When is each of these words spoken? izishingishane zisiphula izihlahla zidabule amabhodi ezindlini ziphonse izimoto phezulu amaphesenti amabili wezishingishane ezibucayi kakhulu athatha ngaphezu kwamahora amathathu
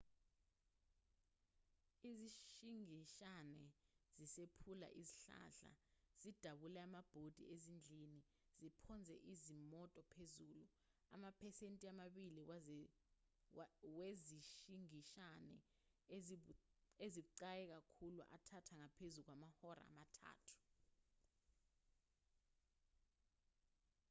izishingishane 2.09 3.65
zisiphula 4.17 4.87
izihlahla 5.01 5.73
zidabule 6.21 6.79
amabhodi 6.87 7.43
ezindlini 7.55 8.19
ziphonse 8.59 9.15
izimoto 9.31 10.01
phezulu 10.13 10.65
amaphesenti 11.15 11.83
amabili 11.93 12.41
wezishingishane 13.97 15.55
ezibucayi 17.05 17.63
kakhulu 17.73 18.21
athatha 18.35 18.73
ngaphezu 18.81 19.19
kwamahora 19.27 19.81
amathathu 19.89 20.57